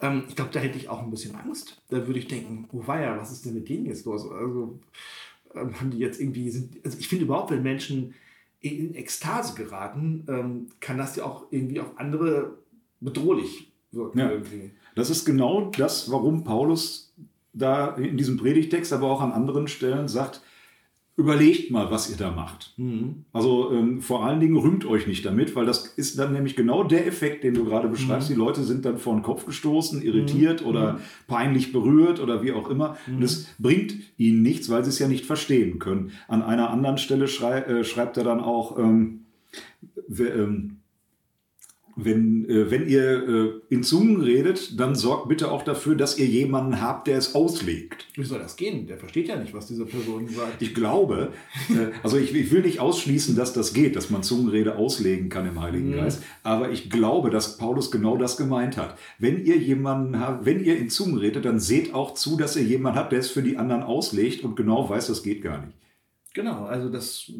[0.00, 1.80] Ähm, ich glaube, da hätte ich auch ein bisschen Angst.
[1.90, 4.30] Da würde ich denken, oh weia, was ist denn mit denen jetzt los?
[4.30, 4.80] Also,
[5.54, 8.14] ähm, haben die jetzt irgendwie, sind, also ich finde überhaupt, wenn Menschen
[8.60, 12.58] in Ekstase geraten, ähm, kann das ja auch irgendwie auf andere
[13.00, 14.18] bedrohlich wirken.
[14.18, 14.30] Ja.
[14.30, 14.70] Irgendwie.
[14.94, 17.14] Das ist genau das, warum Paulus
[17.52, 20.42] da in diesem Predigtext, aber auch an anderen Stellen sagt,
[21.20, 22.74] überlegt mal, was ihr da macht.
[23.32, 26.82] Also ähm, vor allen Dingen rühmt euch nicht damit, weil das ist dann nämlich genau
[26.82, 28.28] der Effekt, den du gerade beschreibst.
[28.28, 32.68] Die Leute sind dann vor den Kopf gestoßen, irritiert oder peinlich berührt oder wie auch
[32.68, 32.96] immer.
[33.06, 36.10] Und es bringt ihnen nichts, weil sie es ja nicht verstehen können.
[36.26, 39.20] An einer anderen Stelle schrei äh, schreibt er dann auch, ähm,
[40.08, 40.79] wer, ähm,
[42.04, 46.26] wenn, äh, wenn ihr äh, in Zungen redet, dann sorgt bitte auch dafür, dass ihr
[46.26, 48.06] jemanden habt, der es auslegt.
[48.14, 48.86] Wie soll das gehen?
[48.86, 50.60] Der versteht ja nicht, was diese Person sagt.
[50.60, 51.32] Ich glaube,
[51.68, 55.46] äh, also ich, ich will nicht ausschließen, dass das geht, dass man Zungenrede auslegen kann
[55.46, 58.96] im Heiligen Geist, aber ich glaube, dass Paulus genau das gemeint hat.
[59.18, 62.62] Wenn ihr jemanden habt, wenn ihr in Zungen redet, dann seht auch zu, dass ihr
[62.62, 65.76] jemanden habt, der es für die anderen auslegt und genau weiß, das geht gar nicht.
[66.32, 67.32] Genau, also das,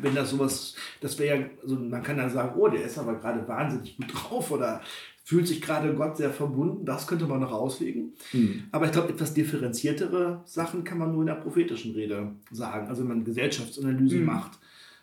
[0.00, 3.14] wenn das sowas, das wäre ja, also man kann dann sagen, oh, der ist aber
[3.14, 4.80] gerade wahnsinnig gut drauf oder
[5.24, 8.12] fühlt sich gerade Gott sehr verbunden, das könnte man noch auslegen.
[8.72, 12.88] Aber ich glaube, etwas differenziertere Sachen kann man nur in der prophetischen Rede sagen.
[12.88, 14.58] Also wenn man Gesellschaftsanalyse macht,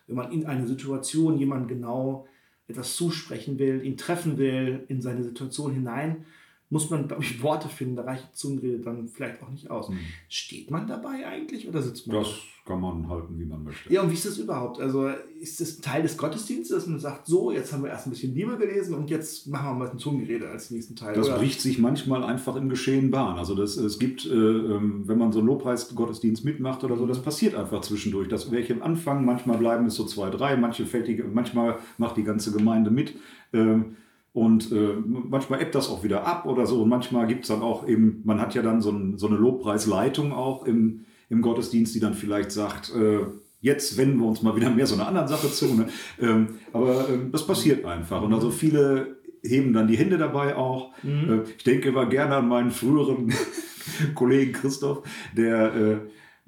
[0.08, 2.28] wenn man in eine Situation jemandem genau
[2.68, 6.26] etwas zusprechen will, ihn treffen will, in seine Situation hinein
[6.72, 7.98] muss man, glaube ich, Worte finden.
[7.98, 9.90] Da reicht Zungenrede dann vielleicht auch nicht aus.
[9.90, 10.00] Mhm.
[10.30, 12.18] Steht man dabei eigentlich oder sitzt man?
[12.18, 12.30] Das
[12.66, 13.92] kann man halten, wie man möchte.
[13.92, 14.80] Ja, und wie ist das überhaupt?
[14.80, 18.12] Also ist das Teil des Gottesdienstes, dass man sagt, so, jetzt haben wir erst ein
[18.12, 21.14] bisschen Bibel gelesen und jetzt machen wir mal ein Zungengerede als nächsten Teil?
[21.14, 21.40] Das oder?
[21.40, 23.38] bricht sich manchmal einfach im Geschehen Bahn.
[23.38, 27.22] Also das, es gibt, äh, ähm, wenn man so einen Lobpreisgottesdienst mitmacht oder so, das
[27.22, 28.30] passiert einfach zwischendurch.
[28.30, 32.16] Das welche am Anfang, manchmal bleiben es so zwei, drei, manche fällt die, manchmal macht
[32.16, 33.16] die ganze Gemeinde mit.
[33.52, 33.98] Ähm,
[34.34, 34.96] und äh,
[35.30, 36.82] manchmal ebbt das auch wieder ab oder so.
[36.82, 39.36] Und manchmal gibt es dann auch eben, man hat ja dann so, ein, so eine
[39.36, 43.26] Lobpreisleitung auch im, im Gottesdienst, die dann vielleicht sagt, äh,
[43.60, 45.74] jetzt wenden wir uns mal wieder mehr so einer anderen Sache zu.
[45.74, 45.88] Ne?
[46.22, 48.22] Ähm, aber äh, das passiert einfach.
[48.22, 50.92] Und also viele heben dann die Hände dabei auch.
[51.04, 53.34] Äh, ich denke immer gerne an meinen früheren
[54.16, 55.04] Kollegen Christoph,
[55.36, 55.98] der äh,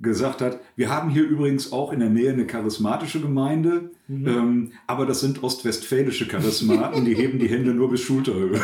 [0.04, 5.06] gesagt hat, wir haben hier übrigens auch in der Nähe eine charismatische Gemeinde, ähm, aber
[5.06, 8.60] das sind ostwestfälische Charismaten, die heben die Hände nur bis Schulterhöhe.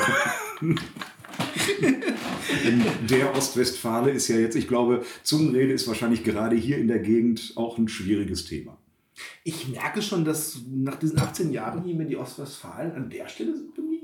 [3.09, 7.53] Der Ostwestfale ist ja jetzt, ich glaube, Zungenrede ist wahrscheinlich gerade hier in der Gegend
[7.55, 8.77] auch ein schwieriges Thema.
[9.43, 13.55] Ich merke schon, dass nach diesen 18 Jahren hier mir die Ostwestfalen an der Stelle
[13.55, 13.99] sind irgendwie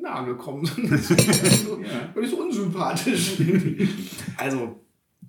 [0.00, 0.68] nahe gekommen.
[0.90, 3.36] Das ist so unsympathisch.
[4.36, 4.80] also,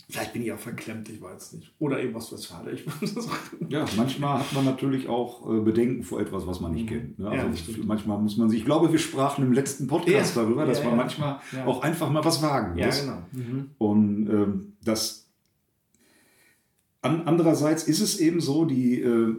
[0.08, 1.74] vielleicht bin ich auch verklemmt, ich weiß nicht.
[1.80, 2.72] Oder eben Ostwestfale.
[2.72, 3.36] Ich weiß es auch.
[3.70, 7.18] Ja, manchmal hat man natürlich auch äh, Bedenken vor etwas, was man nicht kennt.
[7.20, 7.30] Ne?
[7.30, 7.34] Mhm.
[7.36, 7.88] Ja, Also stimmt.
[7.88, 10.44] manchmal muss man sich, ich glaube, wir sprachen im letzten Podcast Ja.
[10.44, 10.98] darüber, dass Ja, man ja.
[10.98, 11.66] manchmal Ja.
[11.66, 13.02] auch einfach mal was wagen Ja, muss.
[13.02, 13.24] genau.
[13.34, 13.70] Mhm.
[13.78, 15.26] Und ähm, das
[17.02, 19.36] an, andererseits ist es eben so, die, äh,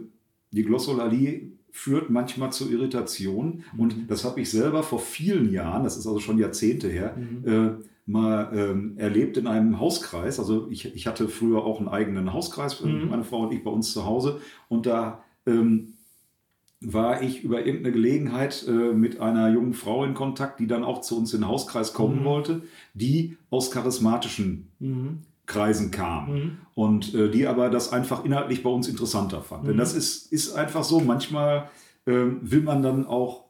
[0.51, 3.63] die Glossolalie führt manchmal zu Irritation.
[3.73, 3.79] Mhm.
[3.79, 7.47] Und das habe ich selber vor vielen Jahren, das ist also schon Jahrzehnte her, Mhm.
[7.47, 7.71] äh,
[8.11, 10.39] mal ähm, erlebt in einem Hauskreis.
[10.39, 13.09] Also ich, ich hatte früher auch einen eigenen Hauskreis, äh, Mhm.
[13.09, 14.39] meine Frau und ich bei uns zu Hause.
[14.69, 15.93] Und da ähm,
[16.81, 21.01] war ich über irgendeine Gelegenheit äh, mit einer jungen Frau in Kontakt, die dann auch
[21.01, 22.25] zu uns in den Hauskreis kommen Mhm.
[22.25, 22.61] wollte,
[22.93, 25.19] die aus charismatischen Mhm.
[25.45, 26.51] Kreisen kam Mhm.
[26.75, 29.67] und äh, die aber das einfach inhaltlich bei uns interessanter fand.
[29.67, 29.79] Denn Mhm.
[29.79, 31.69] das ist, ist einfach so, manchmal
[32.07, 33.45] ähm, will man dann auch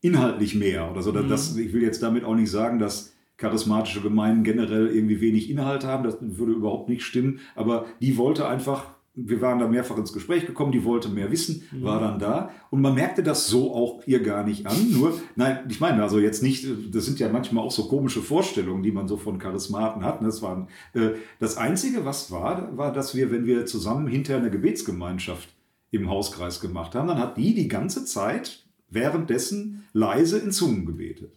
[0.00, 1.12] inhaltlich mehr oder so.
[1.12, 1.28] Mhm.
[1.28, 5.84] Das, ich will jetzt damit auch nicht sagen, dass charismatische Gemeinden generell irgendwie wenig Inhalt
[5.84, 10.12] haben, das würde überhaupt nicht stimmen, aber die wollte einfach, wir waren da mehrfach ins
[10.14, 11.82] Gespräch gekommen, die wollte mehr wissen, Mhm.
[11.82, 15.58] war dann da und man merkte das so auch ihr gar nicht an, nur, nein,
[15.68, 19.08] ich meine, also jetzt nicht, das sind ja manchmal auch so komische Vorstellungen, die man
[19.08, 20.28] so von Charismaten hat, ne?
[20.28, 24.50] das waren, äh, das Einzige, was war, war, dass wir, wenn wir zusammen hinter eine
[24.50, 25.48] Gebetsgemeinschaft
[25.90, 31.32] im Hauskreis gemacht haben, dann hat die die ganze Zeit währenddessen leise in Zungen gebetet.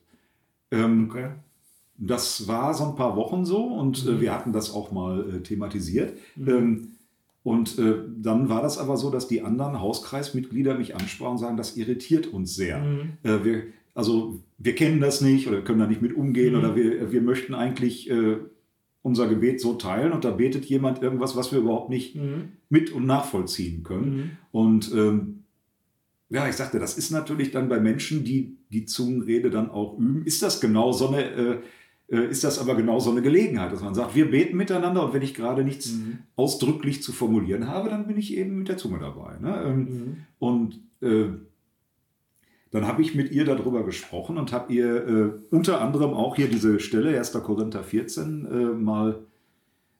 [0.71, 1.29] Ähm, Okay.
[1.97, 5.39] Das war so ein paar Wochen so und äh, wir hatten das auch mal äh,
[5.41, 6.17] thematisiert.
[6.37, 6.91] Ähm,
[7.43, 11.57] und äh, dann war das aber so, dass die anderen Hauskreismitglieder mich ansprachen und sagen,
[11.57, 12.79] das irritiert uns sehr.
[12.79, 13.13] Mhm.
[13.23, 16.59] Äh, wir, also wir kennen das nicht oder können da nicht mit umgehen Mhm.
[16.59, 18.37] oder wir, wir möchten eigentlich äh,
[19.03, 22.49] unser Gebet so teilen und da betet jemand irgendwas, was wir überhaupt nicht Mhm.
[22.69, 24.15] mit und nachvollziehen können.
[24.17, 24.31] Mhm.
[24.51, 25.43] Und ähm,
[26.29, 30.23] ja, ich sagte, das ist natürlich dann bei Menschen, die die Zungenrede dann auch üben,
[30.25, 31.57] ist das genau so eine, äh,
[32.07, 35.21] ist das aber genau so eine Gelegenheit, dass man sagt, wir beten miteinander und wenn
[35.23, 36.19] ich gerade nichts Mhm.
[36.35, 39.37] ausdrücklich zu formulieren habe, dann bin ich eben mit der Zunge dabei.
[39.39, 39.63] Ne?
[39.65, 40.17] Ähm, Mhm.
[40.37, 41.29] Und äh,
[42.71, 46.47] dann habe ich mit ihr darüber gesprochen und habe ihr äh, unter anderem auch hier
[46.47, 47.31] diese Stelle, 1.
[47.43, 49.19] Korinther 14, äh, mal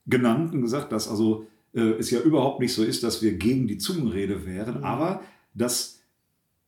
[0.06, 3.68] genannt und gesagt, dass also äh, es ja überhaupt nicht so ist, dass wir gegen
[3.68, 4.84] die Zungenrede wären, Mhm.
[4.84, 5.22] aber
[5.54, 5.95] dass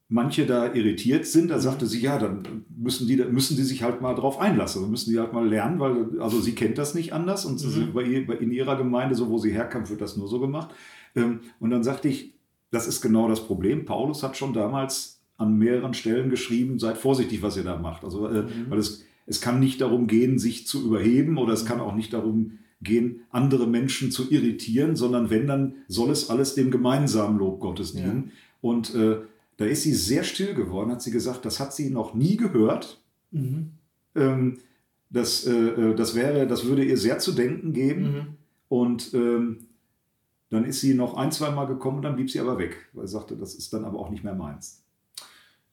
[0.09, 4.01] manche da irritiert sind, da sagte sie, ja, dann müssen die, müssen die sich halt
[4.01, 7.11] mal drauf einlassen, dann müssen die halt mal lernen, weil also sie kennt das nicht
[7.13, 7.93] anders und sie- Mhm.
[7.93, 10.69] bei ihr, bei- in ihrer Gemeinde, so wo sie herkommt, wird das nur so gemacht.
[11.15, 12.33] Ähm, und dann sagte ich,
[12.71, 13.83] das ist genau das Problem.
[13.85, 18.03] Paulus hat schon damals an mehreren Stellen geschrieben, seid vorsichtig, was ihr da macht.
[18.05, 18.47] Also, äh, Mhm.
[18.69, 22.13] weil es, es kann nicht darum gehen, sich zu überheben oder es kann auch nicht
[22.13, 27.59] darum gehen, andere Menschen zu irritieren, sondern wenn, dann soll es alles dem gemeinsamen Lob
[27.59, 28.01] Gottes Ja.
[28.01, 28.31] dienen.
[28.61, 29.17] Und äh,
[29.57, 33.01] da ist sie sehr still geworden, hat sie gesagt, das hat sie noch nie gehört.
[33.31, 33.71] Mhm.
[34.15, 34.59] Ähm,
[35.09, 38.01] das, äh, äh, das, wäre, das würde ihr sehr zu denken geben.
[38.01, 38.27] Mhm.
[38.69, 39.67] Und ähm,
[40.49, 43.07] dann ist sie noch ein, zwei Mal gekommen und dann blieb sie aber weg, weil
[43.07, 44.83] sie sagte, das ist dann aber auch nicht mehr meins.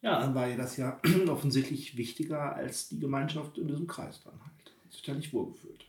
[0.03, 4.35] Ja, dann war ihr das ja offensichtlich wichtiger als die Gemeinschaft in diesem Kreis dann
[4.35, 4.75] halt.
[4.85, 5.87] Hat sich da nicht wohlgefühlt.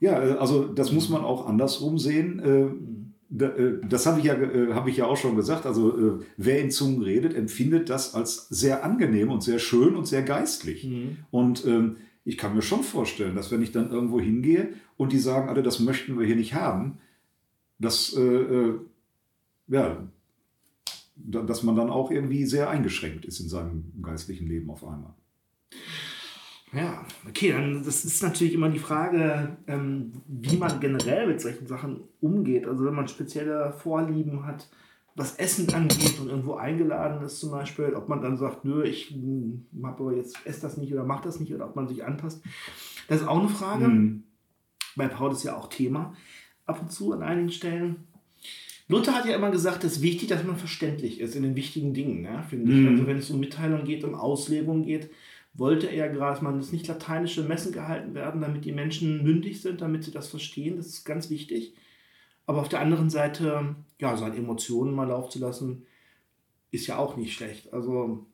[0.00, 2.40] Ja, äh, also das muss man auch andersrum sehen.
[3.34, 5.66] Äh, da, Das habe ich, ja, äh, habe ich ja auch schon gesagt.
[5.66, 10.06] Also äh, wer in Zungen redet, empfindet das als sehr angenehm und sehr schön und
[10.06, 10.84] sehr geistlich.
[10.84, 11.18] Mhm.
[11.30, 15.18] Und ähm, ich kann mir schon vorstellen, dass wenn ich dann irgendwo hingehe und die
[15.18, 16.98] sagen, alle, das möchten wir hier nicht haben,
[17.78, 18.72] dass, äh,
[19.68, 20.06] ja,
[21.16, 25.14] da- dass man dann auch irgendwie sehr eingeschränkt ist in seinem geistlichen Leben auf einmal.
[26.74, 31.66] Ja, okay, dann das ist natürlich immer die Frage, ähm, wie man generell mit solchen
[31.66, 32.66] Sachen umgeht.
[32.66, 34.68] Also wenn man spezielle Vorlieben hat,
[35.14, 39.10] was Essen angeht und irgendwo eingeladen ist zum Beispiel, ob man dann sagt, nö, ich
[39.10, 42.04] hm, hab aber jetzt esse das nicht oder mach das nicht oder ob man sich
[42.04, 42.42] anpasst.
[43.06, 43.86] Das ist auch eine Frage.
[43.86, 44.24] Mhm.
[44.96, 46.14] Bei Paul ist ja auch Thema
[46.66, 48.08] ab und zu an einigen Stellen.
[48.88, 51.94] Luther hat ja immer gesagt, es ist wichtig, dass man verständlich ist in den wichtigen
[51.94, 52.78] Dingen, ne, finde ich.
[52.78, 52.88] Mhm.
[52.88, 55.10] Also wenn es um Mitteilung geht, um Auslegung geht,
[55.54, 60.04] wollte er gerade, dass nicht lateinische Messen gehalten werden, damit die Menschen mündig sind, damit
[60.04, 60.76] sie das verstehen.
[60.76, 61.74] Das ist ganz wichtig.
[62.46, 65.86] Aber auf der anderen Seite, ja, seine Emotionen mal laufen zu lassen,
[66.70, 67.72] ist ja auch nicht schlecht.
[67.72, 68.26] Also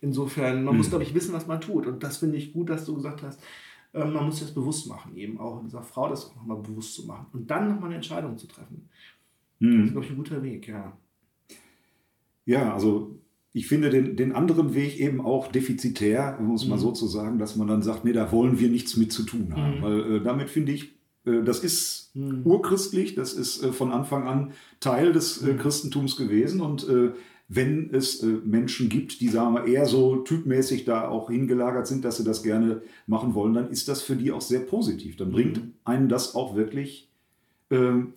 [0.00, 1.86] insofern, man muss, glaube ich, wissen, was man tut.
[1.86, 3.40] Und das finde ich gut, dass du gesagt hast,
[3.94, 7.06] ähm, man muss das bewusst machen, eben auch dieser Frau das auch nochmal bewusst zu
[7.06, 7.26] machen.
[7.32, 8.88] Und dann nochmal eine Entscheidung zu treffen.
[9.60, 9.90] Das ist, Mhm.
[9.92, 10.98] glaube ich, ein guter Weg, ja.
[12.44, 13.18] Ja, also
[13.56, 16.80] ich finde den, den anderen Weg eben auch defizitär, um es mal Mhm.
[16.80, 19.54] so zu sagen, dass man dann sagt, nee, da wollen wir nichts mit zu tun
[19.56, 19.78] haben.
[19.78, 19.82] Mhm.
[19.82, 20.92] Weil äh, damit finde ich,
[21.24, 22.42] äh, das ist Mhm.
[22.44, 25.58] urchristlich, das ist äh, von Anfang an Teil des äh, Mhm.
[25.58, 26.60] Christentums gewesen.
[26.60, 27.12] Und äh,
[27.48, 32.04] wenn es äh, Menschen gibt, die, sagen wir, eher so typmäßig da auch hingelagert sind,
[32.04, 35.16] dass sie das gerne machen wollen, dann ist das für die auch sehr positiv.
[35.16, 35.72] Dann bringt Mhm.
[35.84, 37.08] einen das auch wirklich
[37.70, 38.14] ähm,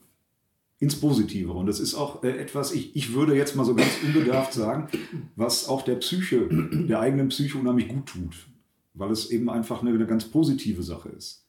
[0.79, 1.51] ins Positive.
[1.51, 4.87] Und das ist auch äh, etwas, ich, ich würde jetzt mal so ganz unbedarft sagen,
[5.35, 6.47] was auch der Psyche,
[6.87, 8.47] der eigenen Psyche unheimlich gut tut.
[8.93, 11.43] Weil es eben einfach eine, eine ganz positive Sache ist.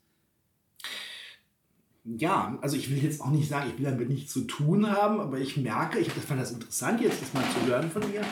[2.04, 5.20] Ja, also ich will jetzt auch nicht sagen, ich will damit nichts zu tun haben,
[5.20, 8.22] aber ich merke, ich fand das interessant, jetzt das mal zu hören von dir.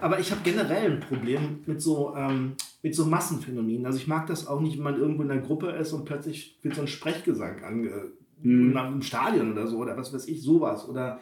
[0.00, 3.86] Aber ich habe generell ein Problem mit so, ähm, mit so Massenphänomenen.
[3.86, 6.58] Also ich mag das auch nicht, wenn man irgendwo in einer Gruppe ist und plötzlich
[6.62, 8.12] wird so ein Sprechgesang ange
[8.42, 8.76] Mhm.
[8.76, 10.88] einem Stadion oder so oder was weiß ich, sowas.
[10.88, 11.20] Oder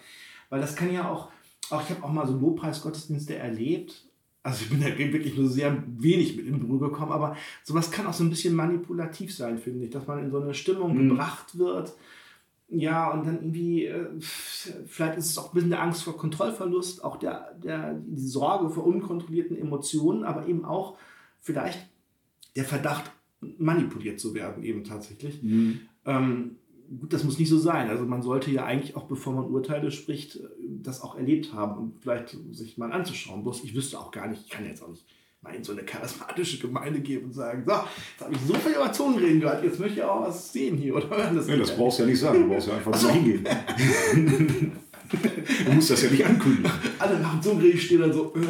[0.51, 1.31] weil das kann ja auch,
[1.71, 4.05] auch ich habe auch mal so Lobpreisgottesdienste erlebt.
[4.43, 8.07] Also ich bin da wirklich nur sehr wenig mit in Berührung gekommen, aber sowas kann
[8.07, 11.09] auch so ein bisschen manipulativ sein, finde ich, dass man in so eine Stimmung Mhm.
[11.11, 11.95] gebracht wird.
[12.69, 14.07] Ja, und dann irgendwie, äh,
[14.87, 18.69] vielleicht ist es auch ein bisschen der Angst vor Kontrollverlust, auch der, der, die Sorge
[18.69, 20.97] vor unkontrollierten Emotionen, aber eben auch
[21.41, 21.79] vielleicht
[22.57, 23.11] der Verdacht,
[23.59, 25.41] manipuliert zu werden, eben tatsächlich.
[26.07, 26.57] Ähm,
[27.01, 27.89] gut, das muss nicht so sein.
[27.89, 30.49] Also man sollte ja eigentlich auch, bevor man Urteile spricht, äh,
[30.83, 33.43] das auch erlebt haben und vielleicht sich mal anzuschauen.
[33.43, 35.07] Bloß ich wüsste auch gar nicht, ich kann jetzt auch nicht
[35.45, 38.73] mal in so eine charismatische Gemeinde gehen und sagen, so, jetzt habe ich so viel
[38.73, 41.37] über Zungenreden gehört, jetzt möchte ich auch was sehen hier oder hören.
[41.37, 43.47] Das, Nee, das brauchst du ja nicht sagen, du brauchst ja einfach nur hingehen.
[45.67, 46.71] du musst das ja nicht ankündigen.
[46.99, 48.41] Alle nach dem Zungenreden stehen dann so, äh,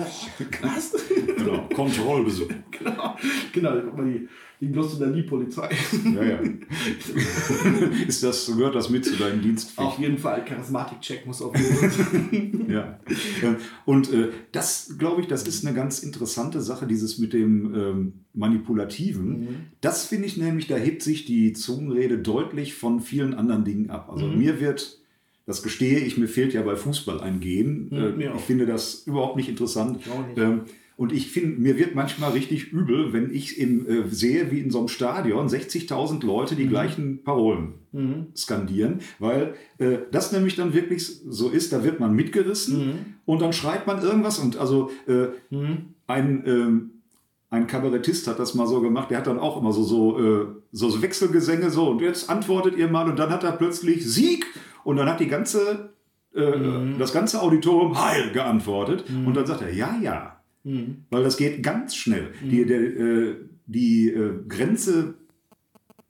[0.62, 0.92] was?
[1.36, 2.48] Genau, Kontrollbesuch.
[2.70, 3.16] genau,
[3.52, 4.28] genau, mal die,
[4.60, 5.68] die Glossolalie-Polizei.
[6.14, 6.38] Ja, ja.
[8.06, 9.80] Ist das, gehört das mit zu deinem Dienstpflicht?
[9.88, 12.72] auf jeden Fall, Charismatik-Check muss auf jeden Fall.
[12.72, 12.98] Ja.
[13.42, 17.74] Ähm, Und äh, das, glaube ich, das ist eine ganz interessante Sache, dieses mit dem
[17.74, 19.28] ähm, Manipulativen.
[19.28, 19.56] Mhm.
[19.80, 24.08] Das finde ich nämlich, da hebt sich die Zungenrede deutlich von vielen anderen Dingen ab.
[24.10, 24.38] Also Mhm.
[24.38, 25.00] mir wird,
[25.46, 27.88] das gestehe ich, mir fehlt ja bei Fußball ein Gen.
[27.90, 28.40] Mhm, mir ich auch.
[28.40, 29.98] finde das überhaupt nicht interessant.
[30.00, 30.38] Ich nicht.
[30.38, 30.62] Ähm,
[30.96, 34.70] und ich finde, mir wird manchmal richtig übel, wenn ich im, äh, sehe, wie in
[34.70, 38.26] so einem Stadion 60.000 Leute die gleichen Parolen Mhm.
[38.36, 42.92] skandieren, weil äh, das nämlich dann wirklich so ist, da wird man mitgerissen Mhm.
[43.24, 45.26] und dann schreit man irgendwas und also äh,
[46.06, 46.90] ein, ähm,
[47.50, 50.46] ein Kabarettist hat das mal so gemacht, der hat dann auch immer so, so, äh,
[50.72, 54.46] so, so Wechselgesänge so und jetzt antwortet ihr mal und dann hat er plötzlich Sieg
[54.84, 55.90] und dann hat die ganze,
[56.34, 56.98] äh, Mhm.
[56.98, 61.04] das ganze Auditorium Heil geantwortet und dann sagt er, ja, ja, Mhm.
[61.10, 62.32] weil das geht ganz schnell.
[62.42, 63.34] Die, der, äh,
[63.66, 65.14] die äh, Grenze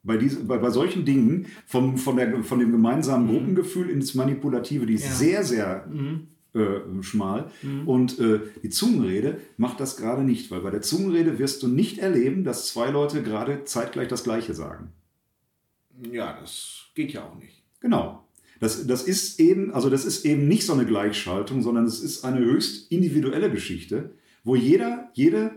[0.03, 4.85] bei, diesen, bei, bei solchen Dingen vom, von, der, von dem gemeinsamen Gruppengefühl ins Manipulative,
[4.85, 5.11] die ist Ja.
[5.11, 6.27] sehr, sehr Mhm.
[6.53, 7.51] äh, schmal.
[7.85, 11.97] Und äh, die Zungenrede macht das gerade nicht, weil bei der Zungenrede wirst du nicht
[11.99, 14.93] erleben, dass zwei Leute gerade zeitgleich das Gleiche sagen.
[16.11, 17.61] Ja, das geht ja auch nicht.
[17.79, 18.24] Genau.
[18.59, 22.23] Das, das ist eben, also das ist eben nicht so eine Gleichschaltung, sondern es ist
[22.23, 24.11] eine höchst individuelle Geschichte,
[24.43, 25.51] wo jeder, jede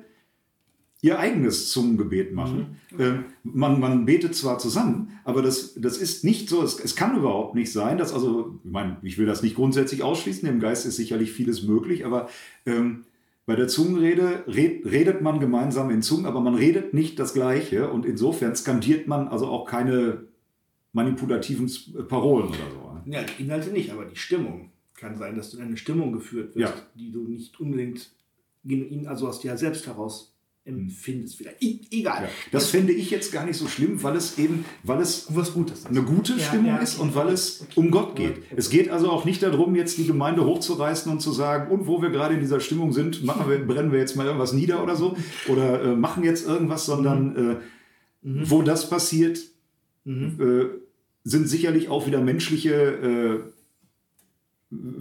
[1.00, 2.78] ihr eigenes Zungengebet machen.
[2.98, 7.16] Ähm, man, man betet zwar zusammen, aber das, das ist nicht so, es, es kann
[7.16, 10.86] überhaupt nicht sein, dass also, ich meine, ich will das nicht grundsätzlich ausschließen, im Geist
[10.86, 12.28] ist sicherlich vieles möglich, aber
[12.66, 13.04] ähm,
[13.46, 17.90] bei der Zungenrede red, redet man gemeinsam in Zungen, aber man redet nicht das Gleiche
[17.90, 20.24] und insofern skandiert man also auch keine
[20.92, 21.70] manipulativen
[22.08, 22.87] Parolen oder so.
[23.10, 24.70] Ja, die Inhalte nicht, aber die Stimmung.
[24.94, 26.82] Kann sein, dass du in eine Stimmung geführt wirst, Ja.
[26.96, 28.10] die du nicht unbedingt
[28.64, 31.36] genuin, also aus dir selbst heraus empfindest.
[31.36, 31.62] Vielleicht.
[31.62, 32.24] E egal.
[32.24, 35.54] Ja, das fände ich jetzt gar nicht so schlimm, weil es eben, weil es Was
[35.54, 35.86] Gutes.
[35.86, 37.02] eine gute Ja, Stimmung ja, ist okay.
[37.08, 38.32] und weil es um Gott geht.
[38.38, 38.54] Okay.
[38.56, 42.02] Es geht also auch nicht darum, jetzt die Gemeinde hochzureißen und zu sagen, und wo
[42.02, 44.96] wir gerade in dieser Stimmung sind, machen wir, brennen wir jetzt mal irgendwas nieder oder
[44.96, 45.16] so
[45.48, 47.32] oder äh, machen jetzt irgendwas, sondern
[48.22, 48.42] Mhm.
[48.42, 49.38] äh, Wo das passiert,
[50.04, 50.64] äh,
[51.28, 53.40] sind sicherlich auch wieder menschliche äh,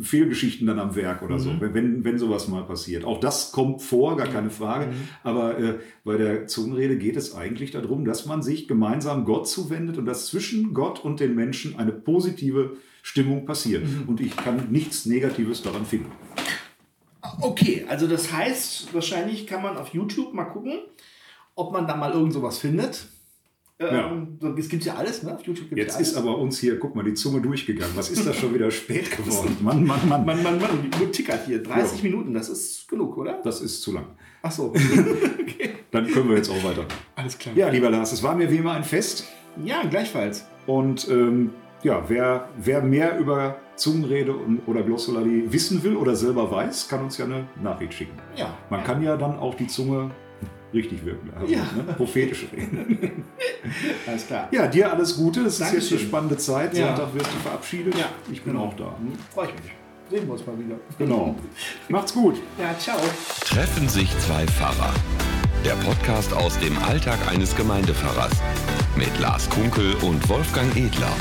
[0.02, 3.04] Fehlgeschichten dann am Werk oder so, wenn, wenn, sowas mal passiert.
[3.04, 4.94] Auch das kommt vor, gar keine Frage.
[5.24, 9.98] Aber äh, bei der Zungenrede geht es eigentlich darum, dass man sich gemeinsam Gott zuwendet
[9.98, 13.84] und dass zwischen Gott und den Menschen eine positive Stimmung passiert.
[14.08, 16.12] Und ich kann nichts Negatives daran finden.
[17.42, 20.80] Okay, also das heißt, wahrscheinlich kann man auf YouTube mal gucken,
[21.56, 23.10] ob man da mal irgend sowas findet.
[23.80, 25.36] Ähm, so, Es gibt ja alles, ne?
[25.36, 26.10] Auf YouTube gibt Jetzt ja alles.
[26.10, 27.96] ist aber uns hier, guck mal, die Zunge durchgegangen.
[27.96, 29.56] Was ist das schon wieder spät geworden?
[29.62, 30.26] Mann, Mann, Mann.
[30.26, 31.62] Mann, Mann, Mann, die Uhr tickert hier.
[31.62, 33.40] 30 Minuten, das ist genug, oder?
[33.44, 34.08] Das ist zu lang.
[34.42, 34.74] Ach so.
[35.92, 36.86] Dann können wir jetzt auch weiter.
[37.16, 37.56] Alles klar.
[37.56, 39.26] Ja, lieber Lars, es war mir wie immer ein Fest.
[39.63, 40.46] Ja, gleichfalls.
[40.66, 41.52] Und ähm,
[41.84, 47.04] ja, wer, wer mehr über Zungenrede und, oder Glossolalie wissen will oder selber weiß, kann
[47.04, 48.18] uns ja eine Nachricht schicken.
[48.36, 48.58] Ja.
[48.72, 50.12] Man kann ja dann auch die Zunge
[50.73, 51.60] richtig wirken lassen, Ja.
[51.75, 51.93] ne?
[51.95, 53.23] prophetisch reden.
[54.08, 54.47] Alles klar.
[54.51, 55.41] Ja, dir alles Gute.
[55.41, 56.75] Es ist jetzt eine spannende Zeit.
[56.77, 56.88] Ja.
[56.95, 57.95] Sonntag wirst du verabschiedet.
[57.97, 58.06] Ja.
[58.32, 58.95] Ich bin auch da.
[59.34, 59.71] Freue ich mich.
[60.10, 60.75] Sehen wir uns mal wieder.
[60.97, 61.36] Genau.
[61.89, 62.36] Macht's gut.
[62.58, 62.97] Ja, ciao.
[63.41, 64.93] Treffen sich zwei Pfarrer.
[65.65, 68.32] Der Podcast aus dem Alltag eines Gemeindepfarrers.
[68.95, 71.12] Mit Lars Kunkel und Wolfgang Edler.